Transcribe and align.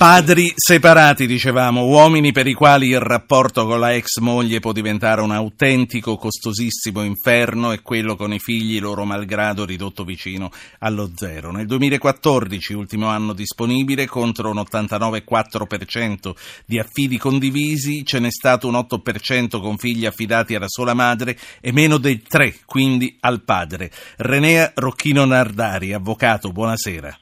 Padri 0.00 0.50
separati, 0.56 1.26
dicevamo, 1.26 1.84
uomini 1.84 2.32
per 2.32 2.46
i 2.46 2.54
quali 2.54 2.88
il 2.88 3.00
rapporto 3.00 3.66
con 3.66 3.78
la 3.78 3.92
ex 3.92 4.16
moglie 4.20 4.58
può 4.58 4.72
diventare 4.72 5.20
un 5.20 5.30
autentico, 5.30 6.16
costosissimo 6.16 7.02
inferno 7.02 7.72
e 7.72 7.82
quello 7.82 8.16
con 8.16 8.32
i 8.32 8.38
figli, 8.38 8.80
loro 8.80 9.04
malgrado, 9.04 9.66
ridotto 9.66 10.04
vicino 10.04 10.50
allo 10.78 11.10
zero. 11.14 11.52
Nel 11.52 11.66
2014, 11.66 12.72
ultimo 12.72 13.08
anno 13.08 13.34
disponibile, 13.34 14.06
contro 14.06 14.48
un 14.48 14.64
89,4% 14.72 16.32
di 16.64 16.78
affidi 16.78 17.18
condivisi, 17.18 18.02
ce 18.02 18.20
n'è 18.20 18.30
stato 18.30 18.68
un 18.68 18.76
8% 18.76 19.60
con 19.60 19.76
figli 19.76 20.06
affidati 20.06 20.54
alla 20.54 20.68
sola 20.68 20.94
madre 20.94 21.38
e 21.60 21.72
meno 21.72 21.98
del 21.98 22.22
3%, 22.26 22.60
quindi 22.64 23.18
al 23.20 23.42
padre. 23.42 23.90
Renea 24.16 24.72
Rocchino 24.76 25.26
Nardari, 25.26 25.92
avvocato, 25.92 26.52
buonasera. 26.52 27.18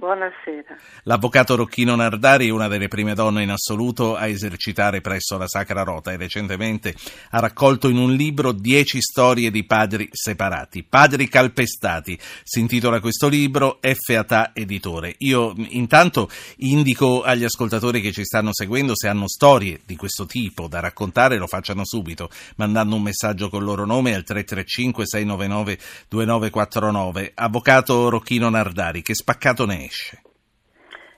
Buonasera. 0.00 0.78
L'avvocato 1.02 1.56
Rocchino 1.56 1.94
Nardari 1.94 2.48
è 2.48 2.50
una 2.50 2.68
delle 2.68 2.88
prime 2.88 3.12
donne 3.12 3.42
in 3.42 3.50
assoluto 3.50 4.16
a 4.16 4.28
esercitare 4.28 5.02
presso 5.02 5.36
la 5.36 5.46
Sacra 5.46 5.82
Rota 5.82 6.10
e 6.10 6.16
recentemente 6.16 6.94
ha 7.32 7.38
raccolto 7.38 7.86
in 7.86 7.98
un 7.98 8.14
libro 8.14 8.52
dieci 8.52 9.02
storie 9.02 9.50
di 9.50 9.62
padri 9.66 10.08
separati, 10.10 10.84
padri 10.84 11.28
calpestati. 11.28 12.18
Si 12.42 12.60
intitola 12.60 12.98
questo 12.98 13.28
libro 13.28 13.78
FATA 13.82 14.52
Editore. 14.54 15.16
Io 15.18 15.52
intanto 15.68 16.30
indico 16.56 17.22
agli 17.22 17.44
ascoltatori 17.44 18.00
che 18.00 18.12
ci 18.12 18.24
stanno 18.24 18.54
seguendo 18.54 18.96
se 18.96 19.06
hanno 19.06 19.28
storie 19.28 19.80
di 19.84 19.96
questo 19.96 20.24
tipo 20.24 20.66
da 20.66 20.80
raccontare 20.80 21.36
lo 21.36 21.46
facciano 21.46 21.84
subito 21.84 22.30
mandando 22.56 22.96
un 22.96 23.02
messaggio 23.02 23.50
col 23.50 23.64
loro 23.64 23.84
nome 23.84 24.14
al 24.14 24.24
335 24.24 25.06
699 25.06 25.78
2949. 26.08 27.32
Avvocato 27.34 28.08
Rocchino 28.08 28.48
Nardari, 28.48 29.02
che 29.02 29.14
spaccato 29.14 29.66
ne 29.66 29.84
è? 29.84 29.88
Esce? 29.90 30.22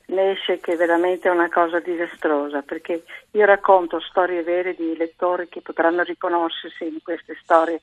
Ne 0.07 0.33
esce 0.33 0.59
che 0.59 0.77
veramente 0.77 1.29
è 1.29 1.31
una 1.31 1.49
cosa 1.49 1.79
disastrosa 1.79 2.63
perché 2.63 3.05
io 3.31 3.45
racconto 3.45 4.01
storie 4.01 4.43
vere 4.43 4.75
di 4.75 4.97
lettori 4.97 5.49
che 5.49 5.61
potranno 5.61 6.03
riconoscersi 6.03 6.85
in 6.85 6.99
queste 7.03 7.39
storie 7.43 7.83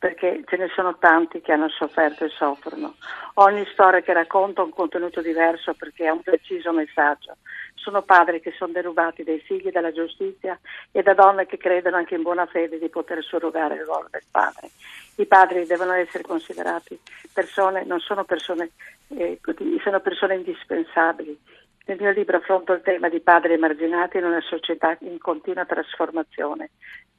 perché 0.00 0.42
ce 0.46 0.56
ne 0.56 0.68
sono 0.74 0.96
tanti 0.96 1.42
che 1.42 1.52
hanno 1.52 1.68
sofferto 1.68 2.24
e 2.24 2.30
soffrono. 2.30 2.94
Ogni 3.34 3.66
storia 3.70 4.00
che 4.00 4.14
racconto 4.14 4.62
ha 4.62 4.64
un 4.64 4.72
contenuto 4.72 5.20
diverso 5.20 5.74
perché 5.74 6.06
ha 6.06 6.14
un 6.14 6.22
preciso 6.22 6.72
messaggio. 6.72 7.36
Sono 7.74 8.00
padri 8.00 8.40
che 8.40 8.54
sono 8.56 8.72
derubati 8.72 9.24
dai 9.24 9.40
figli 9.40 9.70
dalla 9.70 9.92
giustizia 9.92 10.58
e 10.90 11.02
da 11.02 11.12
donne 11.12 11.44
che 11.44 11.58
credono 11.58 11.96
anche 11.96 12.14
in 12.14 12.22
buona 12.22 12.46
fede 12.46 12.78
di 12.78 12.88
poter 12.88 13.22
surrogare 13.22 13.74
il 13.74 13.84
ruolo 13.84 14.08
del 14.10 14.24
padre. 14.30 14.70
I 15.16 15.26
padri 15.26 15.66
devono 15.66 15.92
essere 15.92 16.22
considerati 16.22 16.98
persone, 17.30 17.84
non 17.84 18.00
sono 18.00 18.24
persone, 18.24 18.70
eh, 19.08 19.38
sono 19.82 20.00
persone 20.00 20.36
indispensabili. 20.36 21.38
Nel 21.86 21.96
mio 21.98 22.10
libro 22.12 22.36
affronto 22.36 22.72
il 22.72 22.82
tema 22.82 23.08
di 23.08 23.20
padri 23.20 23.54
emarginati 23.54 24.18
in 24.18 24.24
una 24.24 24.40
società 24.42 24.96
in 25.00 25.18
continua 25.18 25.64
trasformazione, 25.64 26.70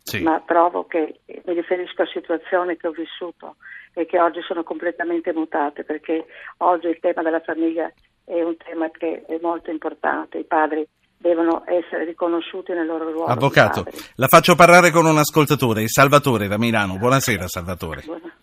sì. 0.04 0.22
ma 0.22 0.42
trovo 0.46 0.86
che 0.86 1.20
mi 1.26 1.54
riferisco 1.54 2.04
a 2.04 2.08
situazioni 2.08 2.78
che 2.78 2.88
ho 2.88 2.92
vissuto 2.92 3.56
e 3.94 4.06
che 4.06 4.20
oggi 4.20 4.42
sono 4.42 4.64
completamente 4.64 5.34
mutate, 5.34 5.84
perché 5.84 6.26
oggi 6.58 6.88
il 6.88 7.00
tema 7.00 7.22
della 7.22 7.42
famiglia 7.42 7.92
è 8.24 8.42
un 8.42 8.56
tema 8.58 8.90
che 8.92 9.26
è 9.28 9.38
molto 9.42 9.72
importante. 9.72 10.38
I 10.38 10.46
padri 10.46 10.88
devono 11.18 11.64
essere 11.66 12.06
riconosciuti 12.06 12.72
nel 12.72 12.86
loro 12.86 13.12
ruolo. 13.12 13.26
Avvocato, 13.26 13.86
la 14.16 14.28
faccio 14.28 14.56
parlare 14.56 14.90
con 14.92 15.06
un 15.06 15.18
ascoltatore, 15.18 15.88
Salvatore 15.88 16.48
da 16.48 16.58
Milano. 16.58 16.98
Buonasera 16.98 17.48
Salvatore. 17.48 18.02
Buona... 18.06 18.34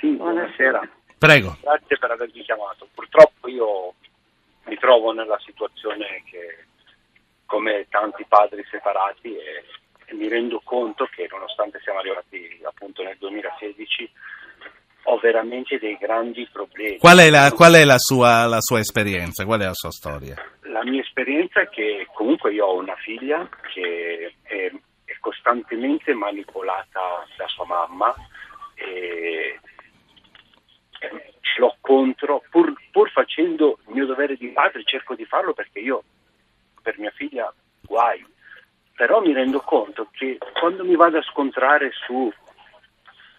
Sì, 0.00 0.10
buonasera. 0.10 0.88
Prego. 1.18 1.56
Grazie 1.62 1.96
per 1.98 2.10
avermi 2.10 2.42
chiamato. 2.42 2.86
Purtroppo 2.92 3.48
io 3.48 3.94
mi 4.66 4.76
trovo 4.76 5.12
nella 5.12 5.38
situazione 5.44 6.22
che 6.30 6.66
come 7.46 7.86
tanti 7.88 8.24
padri 8.28 8.64
separati 8.68 9.34
e, 9.36 9.64
e 10.06 10.14
mi 10.14 10.28
rendo 10.28 10.60
conto 10.64 11.06
che 11.06 11.26
nonostante 11.30 11.80
siamo 11.82 12.00
arrivati 12.00 12.60
appunto 12.64 13.02
nel 13.02 13.16
2016 13.18 14.10
ho 15.08 15.18
veramente 15.18 15.78
dei 15.78 15.96
grandi 15.96 16.48
problemi. 16.50 16.98
Qual 16.98 17.18
è 17.18 17.30
la, 17.30 17.52
qual 17.52 17.74
è 17.74 17.84
la, 17.84 17.98
sua, 17.98 18.44
la 18.46 18.60
sua 18.60 18.80
esperienza? 18.80 19.44
Qual 19.44 19.60
è 19.60 19.64
la 19.64 19.74
sua 19.74 19.92
storia? 19.92 20.34
La 20.62 20.84
mia 20.84 21.00
esperienza 21.00 21.60
è 21.60 21.68
che 21.68 22.08
comunque 22.12 22.52
io 22.52 22.66
ho 22.66 22.76
una 22.76 22.96
figlia 22.96 23.48
che 23.72 24.34
è, 24.42 24.72
è 25.04 25.16
costantemente 25.20 26.12
manipolata 26.12 27.24
da 27.36 27.46
sua 27.46 27.66
mamma 27.66 28.12
e, 28.74 29.60
e 30.98 31.34
ce 31.40 31.60
l'ho 31.60 31.76
contro, 31.80 32.42
pur, 32.50 32.72
pur 32.90 33.10
facendo 33.10 33.78
dovere 34.26 34.36
di 34.36 34.48
padre, 34.48 34.82
cerco 34.84 35.14
di 35.14 35.24
farlo 35.24 35.52
perché 35.54 35.78
io 35.78 36.02
per 36.82 36.98
mia 36.98 37.12
figlia 37.14 37.52
guai, 37.82 38.24
però 38.94 39.20
mi 39.20 39.32
rendo 39.32 39.60
conto 39.60 40.08
che 40.12 40.38
quando 40.58 40.84
mi 40.84 40.96
vado 40.96 41.18
a 41.18 41.22
scontrare 41.22 41.90
su 42.06 42.32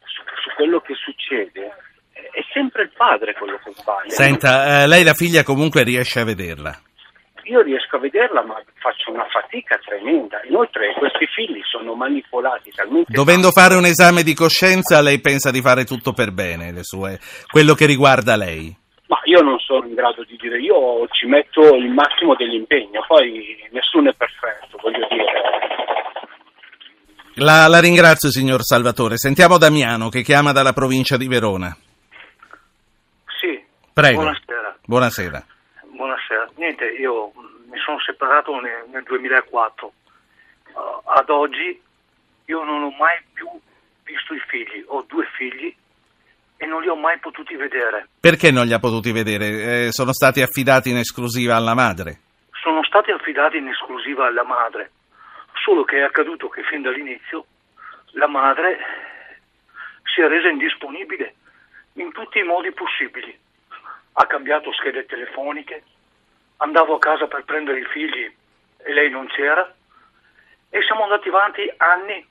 su 0.06 0.56
quello 0.56 0.80
che 0.80 0.94
succede, 0.96 1.68
è 2.12 2.42
sempre 2.54 2.84
il 2.84 2.92
padre 2.96 3.34
quello 3.34 3.60
che 3.64 3.72
sbaglia. 3.74 4.10
Senta, 4.10 4.84
eh, 4.84 4.88
lei 4.88 5.04
la 5.04 5.14
figlia 5.14 5.44
comunque 5.44 5.84
riesce 5.84 6.22
a 6.22 6.24
vederla? 6.24 6.76
Io 7.44 7.62
riesco 7.62 7.96
a 7.96 8.00
vederla, 8.00 8.44
ma 8.44 8.62
faccio 8.80 9.12
una 9.12 9.26
fatica 9.30 9.78
tremenda. 9.78 10.42
Inoltre 10.50 10.94
questi 10.98 11.26
figli 11.28 11.62
sono 11.64 11.94
manipolati 11.94 12.72
talmente... 12.72 13.14
Dovendo 13.14 13.52
fare 13.52 13.76
un 13.76 13.86
esame 13.86 14.24
di 14.24 14.34
coscienza, 14.34 15.02
lei 15.02 15.22
pensa 15.22 15.52
di 15.52 15.62
fare 15.62 15.86
tutto 15.86 16.12
per 16.12 16.32
bene, 16.32 16.84
sue, 16.84 17.20
quello 17.50 17.74
che 17.74 17.86
riguarda 17.86 18.36
lei? 18.36 18.76
Ma 19.08 19.20
io 19.24 19.42
non 19.42 19.58
sono 19.60 19.88
in 19.88 19.96
grado 19.96 20.24
di 20.26 20.36
dire, 20.36 20.60
io 20.60 21.08
ci 21.10 21.28
metto 21.28 21.76
il 21.76 21.90
massimo 21.90 22.36
dell'impegno, 22.36 23.04
poi 23.08 23.58
nessuno 23.72 24.10
è 24.10 24.14
perfetto, 24.14 24.78
voglio 24.82 25.08
dire. 25.10 25.26
La, 27.36 27.68
la, 27.68 27.80
ringrazio, 27.80 28.30
signor 28.30 28.64
Salvatore. 28.64 29.18
Sentiamo 29.18 29.58
Damiano 29.58 30.10
che 30.10 30.24
chiama 30.24 30.52
dalla 30.52 30.74
provincia 30.74 31.18
di 31.18 31.28
Verona. 31.28 31.76
Sì. 33.40 33.64
Prego. 33.94 34.22
Buonasera. 34.22 34.78
Buonasera. 34.86 35.46
Buonasera. 35.84 36.50
Niente, 36.56 36.86
io 36.86 37.32
mi 37.70 37.78
sono 37.86 38.00
separato 38.00 38.60
nel, 38.60 38.86
nel 38.92 39.04
2004. 39.04 39.88
Uh, 39.88 41.02
ad 41.06 41.30
oggi 41.30 41.80
io 42.46 42.64
non 42.64 42.84
ho 42.84 42.90
mai 42.98 43.22
più 43.34 43.48
visto 44.04 44.34
i 44.34 44.42
figli. 44.48 44.84
Ho 44.88 45.06
due 45.08 45.26
figli 45.38 45.74
e 46.58 46.66
non 46.66 46.82
li 46.82 46.90
ho 46.90 46.96
mai 46.96 47.20
potuti 47.20 47.56
vedere. 47.56 48.08
Perché 48.20 48.52
non 48.52 48.66
li 48.66 48.74
ha 48.74 48.80
potuti 48.80 49.12
vedere? 49.12 49.86
Eh, 49.86 49.92
sono 49.92 50.12
stati 50.12 50.42
affidati 50.42 50.90
in 50.90 50.98
esclusiva 50.98 51.56
alla 51.56 51.76
madre? 51.76 52.20
Sono 52.62 52.84
stati 52.84 53.12
affidati 53.12 53.58
in 53.58 53.68
esclusiva 53.68 54.26
alla 54.28 54.44
madre 54.44 54.92
solo 55.68 55.84
che 55.84 55.98
è 55.98 56.02
accaduto 56.02 56.48
che 56.48 56.64
fin 56.64 56.82
dall'inizio 56.82 57.46
la 58.12 58.28
madre 58.28 58.78
si 60.04 60.22
è 60.22 60.28
resa 60.30 60.48
indisponibile 60.48 61.36
in 61.94 62.14
tutti 62.14 62.40
i 62.40 62.44
modi 62.44 62.72
possibili. 62.72 63.38
Ha 64.14 64.26
cambiato 64.28 64.72
schede 64.72 65.06
telefoniche, 65.06 65.84
andavo 66.58 66.96
a 66.96 67.00
casa 67.00 67.28
per 67.28 67.44
prendere 67.44 67.80
i 67.80 67.86
figli 67.86 68.34
e 68.78 68.94
lei 68.94 69.10
non 69.10 69.28
c'era 69.28 69.76
e 70.70 70.82
siamo 70.84 71.04
andati 71.04 71.28
avanti 71.28 71.70
anni 71.76 72.26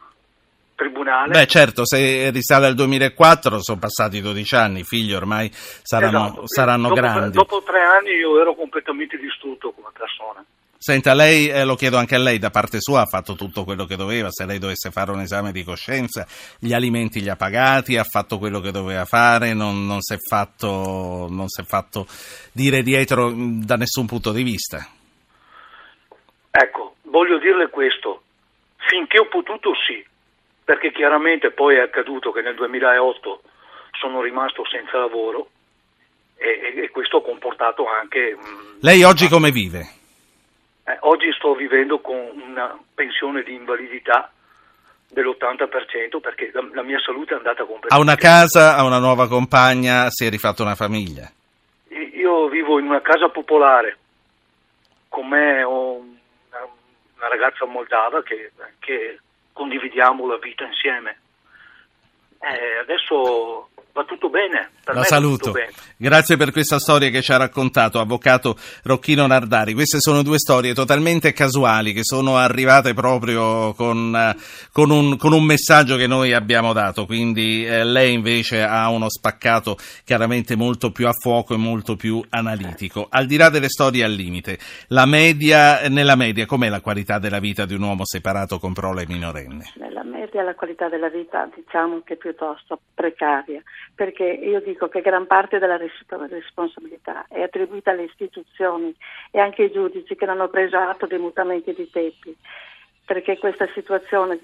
tribunale. 0.76 1.32
Beh 1.32 1.46
certo, 1.46 1.84
se 1.84 2.30
risale 2.30 2.66
al 2.66 2.74
2004 2.74 3.60
sono 3.62 3.78
passati 3.78 4.20
12 4.20 4.54
anni, 4.54 4.80
i 4.80 4.84
figli 4.84 5.12
ormai 5.12 5.50
saranno, 5.52 6.26
esatto. 6.26 6.42
saranno 6.46 6.88
dopo, 6.88 7.00
grandi. 7.00 7.36
Dopo 7.36 7.62
tre 7.62 7.80
anni 7.80 8.10
io 8.10 8.40
ero 8.40 8.54
completamente 8.54 9.16
distrutto 9.16 9.72
come 9.72 9.88
persona. 9.92 10.44
Senta, 10.78 11.14
lei, 11.14 11.48
eh, 11.48 11.64
lo 11.64 11.74
chiedo 11.74 11.96
anche 11.96 12.14
a 12.14 12.18
lei, 12.18 12.38
da 12.38 12.50
parte 12.50 12.80
sua 12.80 13.00
ha 13.00 13.06
fatto 13.06 13.34
tutto 13.34 13.64
quello 13.64 13.86
che 13.86 13.96
doveva, 13.96 14.30
se 14.30 14.46
lei 14.46 14.58
dovesse 14.58 14.92
fare 14.92 15.10
un 15.10 15.20
esame 15.20 15.50
di 15.50 15.64
coscienza, 15.64 16.24
gli 16.60 16.72
alimenti 16.72 17.20
li 17.20 17.28
ha 17.28 17.34
pagati, 17.34 17.96
ha 17.96 18.04
fatto 18.04 18.38
quello 18.38 18.60
che 18.60 18.70
doveva 18.70 19.04
fare, 19.04 19.52
non, 19.52 19.84
non, 19.84 20.00
si, 20.00 20.14
è 20.14 20.18
fatto, 20.18 21.26
non 21.28 21.48
si 21.48 21.62
è 21.62 21.64
fatto 21.64 22.06
dire 22.52 22.82
dietro 22.82 23.32
da 23.34 23.74
nessun 23.74 24.06
punto 24.06 24.30
di 24.30 24.44
vista. 24.44 24.86
Ecco, 26.50 26.96
voglio 27.02 27.38
dirle 27.38 27.68
questo, 27.68 28.22
finché 28.76 29.18
ho 29.18 29.26
potuto 29.28 29.72
sì, 29.88 30.04
perché 30.66 30.90
chiaramente 30.90 31.52
poi 31.52 31.76
è 31.76 31.80
accaduto 31.80 32.32
che 32.32 32.42
nel 32.42 32.56
2008 32.56 33.40
sono 33.92 34.20
rimasto 34.20 34.66
senza 34.66 34.98
lavoro 34.98 35.48
e, 36.34 36.82
e 36.82 36.90
questo 36.90 37.18
ha 37.18 37.22
comportato 37.22 37.86
anche... 37.86 38.36
Lei 38.80 39.04
oggi 39.04 39.28
come 39.28 39.52
vive? 39.52 39.86
Eh, 40.84 40.96
oggi 41.02 41.32
sto 41.36 41.54
vivendo 41.54 42.00
con 42.00 42.16
una 42.48 42.76
pensione 42.92 43.44
di 43.44 43.54
invalidità 43.54 44.32
dell'80% 45.08 46.18
perché 46.20 46.50
la, 46.52 46.66
la 46.72 46.82
mia 46.82 46.98
salute 46.98 47.34
è 47.34 47.36
andata 47.36 47.62
completamente. 47.62 47.94
Ha 47.94 47.98
una 47.98 48.16
casa, 48.16 48.74
ha 48.74 48.84
una 48.84 48.98
nuova 48.98 49.28
compagna, 49.28 50.10
si 50.10 50.26
è 50.26 50.30
rifatto 50.30 50.62
una 50.62 50.74
famiglia? 50.74 51.30
Io 51.90 52.48
vivo 52.48 52.80
in 52.80 52.86
una 52.86 53.02
casa 53.02 53.28
popolare, 53.28 53.98
con 55.08 55.28
me 55.28 55.62
ho 55.62 55.92
una, 55.92 56.66
una 57.18 57.28
ragazza 57.28 57.66
moldava 57.66 58.20
che, 58.24 58.50
che 58.80 59.20
condividiamo 59.56 60.26
la 60.26 60.36
vita 60.36 60.64
insieme. 60.64 61.25
Eh, 62.40 62.78
adesso 62.82 63.68
va 63.96 64.04
tutto 64.04 64.28
bene. 64.28 64.68
Per 64.84 64.94
La 64.94 65.00
me 65.00 65.06
saluto. 65.06 65.50
Va 65.50 65.58
tutto 65.58 65.64
bene. 65.64 65.72
Grazie 65.96 66.36
per 66.36 66.52
questa 66.52 66.78
storia 66.78 67.08
che 67.08 67.22
ci 67.22 67.32
ha 67.32 67.38
raccontato, 67.38 67.98
avvocato 67.98 68.54
Rocchino 68.82 69.26
Nardari. 69.26 69.72
Queste 69.72 69.98
sono 69.98 70.22
due 70.22 70.38
storie 70.38 70.74
totalmente 70.74 71.32
casuali 71.32 71.94
che 71.94 72.04
sono 72.04 72.36
arrivate 72.36 72.92
proprio 72.92 73.72
con, 73.72 74.14
eh, 74.14 74.36
con, 74.70 74.90
un, 74.90 75.16
con 75.16 75.32
un 75.32 75.42
messaggio 75.42 75.96
che 75.96 76.06
noi 76.06 76.34
abbiamo 76.34 76.74
dato. 76.74 77.06
Quindi 77.06 77.64
eh, 77.64 77.84
lei 77.84 78.12
invece 78.12 78.62
ha 78.62 78.90
uno 78.90 79.08
spaccato 79.08 79.78
chiaramente 80.04 80.54
molto 80.54 80.92
più 80.92 81.08
a 81.08 81.12
fuoco 81.12 81.54
e 81.54 81.56
molto 81.56 81.96
più 81.96 82.22
analitico. 82.28 83.06
Al 83.08 83.24
di 83.24 83.38
là 83.38 83.48
delle 83.48 83.70
storie 83.70 84.04
al 84.04 84.12
limite, 84.12 84.58
la 84.88 85.06
media, 85.06 85.88
nella 85.88 86.16
media, 86.16 86.44
com'è 86.44 86.68
la 86.68 86.82
qualità 86.82 87.18
della 87.18 87.38
vita 87.38 87.64
di 87.64 87.72
un 87.72 87.82
uomo 87.82 88.04
separato 88.04 88.58
con 88.58 88.74
prole 88.74 89.06
minorenne? 89.08 89.72
Nella 89.76 90.04
media 90.04 90.42
la 90.42 90.54
qualità 90.54 90.88
della 90.88 91.08
vita 91.08 91.48
diciamo 91.54 92.02
che 92.04 92.14
è 92.14 92.16
piuttosto 92.36 92.80
precaria, 92.94 93.62
perché 93.94 94.24
io 94.24 94.60
dico 94.60 94.88
che 94.88 95.00
gran 95.00 95.26
parte 95.26 95.58
della 95.58 95.78
responsabilità 95.78 97.24
è 97.28 97.40
attribuita 97.40 97.90
alle 97.90 98.04
istituzioni 98.04 98.94
e 99.30 99.40
anche 99.40 99.62
ai 99.62 99.72
giudici 99.72 100.14
che 100.14 100.26
non 100.26 100.38
hanno 100.38 100.48
preso 100.48 100.76
atto 100.76 101.06
dei 101.06 101.18
mutamenti 101.18 101.72
di 101.72 101.90
tempi, 101.90 102.36
perché 103.06 103.38
questa 103.38 103.66
situazione 103.72 104.38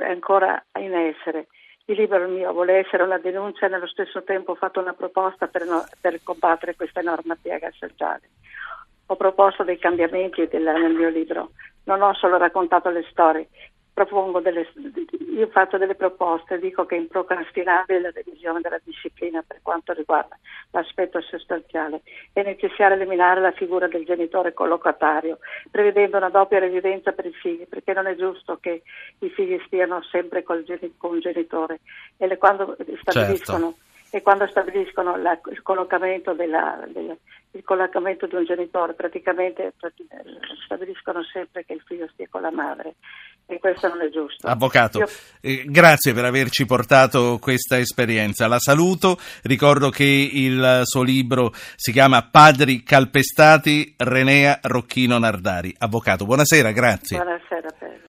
è 0.00 0.10
ancora 0.10 0.62
in 0.80 0.94
essere. 0.94 1.46
Il 1.84 1.96
libro 1.96 2.28
mio 2.28 2.52
vuole 2.52 2.78
essere 2.78 3.04
una 3.04 3.18
denuncia 3.18 3.66
e 3.66 3.68
nello 3.70 3.86
stesso 3.86 4.22
tempo 4.22 4.52
ho 4.52 4.56
fatto 4.56 4.80
una 4.80 4.92
proposta 4.92 5.46
per, 5.46 5.64
no- 5.64 5.86
per 6.00 6.20
combattere 6.22 6.74
questa 6.74 7.00
enorme 7.00 7.38
piega 7.40 7.70
sociale. 7.70 8.28
Ho 9.06 9.16
proposto 9.16 9.64
dei 9.64 9.78
cambiamenti 9.78 10.46
del- 10.48 10.64
nel 10.64 10.92
mio 10.92 11.08
libro, 11.08 11.52
non 11.84 12.02
ho 12.02 12.12
solo 12.14 12.36
raccontato 12.36 12.90
le 12.90 13.06
storie, 13.10 13.48
propongo 13.98 14.38
delle, 14.38 14.68
io 15.34 15.48
faccio 15.48 15.76
delle 15.76 15.96
proposte, 15.96 16.60
dico 16.60 16.86
che 16.86 16.94
è 16.94 16.98
improcrastinabile 16.98 18.00
la 18.00 18.10
revisione 18.14 18.60
della 18.60 18.78
disciplina 18.84 19.42
per 19.44 19.58
quanto 19.60 19.92
riguarda 19.92 20.38
l'aspetto 20.70 21.20
sostanziale. 21.20 22.02
È 22.32 22.42
necessario 22.42 22.94
eliminare 22.94 23.40
la 23.40 23.50
figura 23.50 23.88
del 23.88 24.04
genitore 24.04 24.54
collocatario, 24.54 25.38
prevedendo 25.68 26.16
una 26.16 26.28
doppia 26.28 26.60
residenza 26.60 27.10
per 27.10 27.26
i 27.26 27.32
figli, 27.32 27.66
perché 27.66 27.92
non 27.92 28.06
è 28.06 28.14
giusto 28.14 28.58
che 28.60 28.82
i 29.18 29.28
figli 29.30 29.60
stiano 29.66 30.00
sempre 30.02 30.44
col 30.44 30.64
con 30.96 31.14
un 31.14 31.20
genitore 31.20 31.80
e 32.18 32.28
le- 32.28 32.38
quando 32.38 32.76
stabiliscono, 33.00 33.74
e 34.10 34.22
quando 34.22 34.46
stabiliscono 34.48 35.16
la- 35.16 35.38
il 35.50 35.62
collocamento 35.62 36.32
della- 36.32 36.82
del- 36.92 37.16
il 37.52 37.64
collocamento 37.64 38.26
di 38.26 38.34
un 38.34 38.44
genitore, 38.44 38.94
praticamente 38.94 39.72
prati- 39.78 40.06
stabiliscono 40.64 41.22
sempre 41.32 41.64
che 41.64 41.72
il 41.72 41.82
figlio 41.84 42.08
stia 42.12 42.26
con 42.30 42.42
la 42.42 42.50
madre 42.50 42.96
e 43.46 43.58
questo 43.58 43.88
non 43.88 44.02
è 44.02 44.10
giusto. 44.10 44.46
Avvocato, 44.46 44.98
Io- 44.98 45.08
eh, 45.40 45.64
grazie 45.66 46.12
per 46.12 46.24
averci 46.24 46.66
portato 46.66 47.38
questa 47.40 47.78
esperienza. 47.78 48.46
La 48.46 48.58
saluto, 48.58 49.16
ricordo 49.44 49.88
che 49.88 50.04
il 50.04 50.82
suo 50.84 51.02
libro 51.02 51.50
si 51.74 51.90
chiama 51.92 52.28
Padri 52.30 52.82
calpestati, 52.82 53.94
Renea 53.96 54.58
Rocchino 54.62 55.18
Nardari. 55.18 55.74
Avvocato, 55.78 56.26
buonasera, 56.26 56.70
grazie. 56.72 57.16
Buonasera. 57.16 58.06